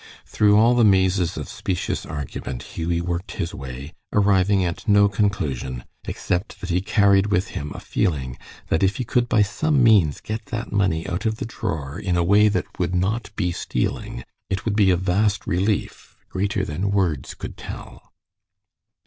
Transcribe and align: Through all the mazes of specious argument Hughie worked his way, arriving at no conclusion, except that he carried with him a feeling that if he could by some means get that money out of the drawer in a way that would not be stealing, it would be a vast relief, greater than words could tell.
Through 0.25 0.57
all 0.57 0.73
the 0.73 0.83
mazes 0.83 1.37
of 1.37 1.47
specious 1.47 2.07
argument 2.07 2.63
Hughie 2.73 3.01
worked 3.01 3.33
his 3.33 3.53
way, 3.53 3.93
arriving 4.11 4.65
at 4.65 4.87
no 4.87 5.07
conclusion, 5.07 5.83
except 6.05 6.59
that 6.59 6.71
he 6.71 6.81
carried 6.81 7.27
with 7.27 7.49
him 7.49 7.71
a 7.75 7.79
feeling 7.79 8.35
that 8.69 8.81
if 8.81 8.95
he 8.95 9.03
could 9.03 9.29
by 9.29 9.43
some 9.43 9.83
means 9.83 10.19
get 10.19 10.47
that 10.47 10.71
money 10.71 11.07
out 11.07 11.27
of 11.27 11.35
the 11.35 11.45
drawer 11.45 11.99
in 11.99 12.17
a 12.17 12.23
way 12.23 12.47
that 12.47 12.79
would 12.79 12.95
not 12.95 13.29
be 13.35 13.51
stealing, 13.51 14.23
it 14.49 14.65
would 14.65 14.75
be 14.75 14.89
a 14.89 14.97
vast 14.97 15.45
relief, 15.45 16.15
greater 16.29 16.65
than 16.65 16.89
words 16.89 17.35
could 17.35 17.55
tell. 17.55 18.11